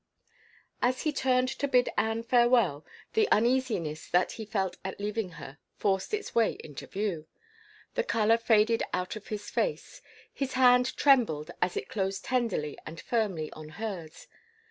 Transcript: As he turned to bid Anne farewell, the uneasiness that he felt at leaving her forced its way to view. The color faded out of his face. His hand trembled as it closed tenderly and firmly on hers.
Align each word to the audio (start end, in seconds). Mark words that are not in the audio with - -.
As 0.81 1.03
he 1.03 1.13
turned 1.13 1.47
to 1.49 1.67
bid 1.67 1.89
Anne 1.95 2.23
farewell, 2.23 2.83
the 3.13 3.27
uneasiness 3.31 4.09
that 4.09 4.31
he 4.31 4.45
felt 4.45 4.77
at 4.83 4.99
leaving 4.99 5.33
her 5.33 5.59
forced 5.77 6.11
its 6.11 6.33
way 6.33 6.57
to 6.57 6.87
view. 6.87 7.27
The 7.93 8.03
color 8.03 8.39
faded 8.39 8.81
out 8.93 9.15
of 9.15 9.27
his 9.27 9.51
face. 9.51 10.01
His 10.33 10.53
hand 10.53 10.97
trembled 10.97 11.51
as 11.61 11.77
it 11.77 11.87
closed 11.87 12.25
tenderly 12.25 12.79
and 12.83 12.99
firmly 12.99 13.51
on 13.51 13.69
hers. 13.77 14.25